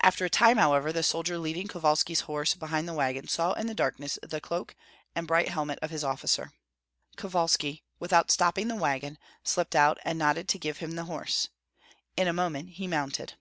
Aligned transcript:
After 0.00 0.24
a 0.24 0.28
time, 0.30 0.56
however, 0.56 0.92
the 0.92 1.04
soldier 1.04 1.38
leading 1.38 1.68
Kovalski's 1.68 2.22
horse 2.22 2.54
behind 2.54 2.88
the 2.88 2.92
wagon 2.92 3.28
saw 3.28 3.52
in 3.52 3.68
the 3.68 3.72
darkness 3.74 4.18
the 4.20 4.40
cloak 4.40 4.74
and 5.14 5.28
bright 5.28 5.50
helmet 5.50 5.78
of 5.80 5.90
his 5.92 6.02
officer. 6.02 6.50
Kovalski, 7.16 7.84
without 8.00 8.32
stopping 8.32 8.66
the 8.66 8.74
wagon, 8.74 9.16
slipped 9.44 9.76
out 9.76 9.96
and 10.02 10.18
nodded 10.18 10.48
to 10.48 10.58
give 10.58 10.78
him 10.78 10.96
the 10.96 11.04
horse. 11.04 11.50
In 12.16 12.26
a 12.26 12.32
moment 12.32 12.70
he 12.70 12.88
mounted. 12.88 13.34